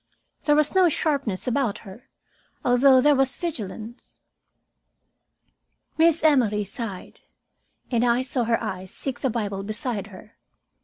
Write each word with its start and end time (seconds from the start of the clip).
There 0.45 0.55
was 0.55 0.73
no 0.73 0.89
sharpness 0.89 1.45
about 1.45 1.77
her, 1.85 2.09
although 2.65 3.01
there 3.01 3.13
was 3.13 3.37
vigilance. 3.37 4.17
Miss 5.95 6.23
Emily 6.23 6.63
sighed, 6.63 7.19
and 7.91 8.03
I 8.03 8.23
saw 8.23 8.45
her 8.45 8.59
eyes 8.59 8.91
seek 8.91 9.19
the 9.19 9.29
Bible 9.29 9.61
beside 9.61 10.07
her. 10.07 10.37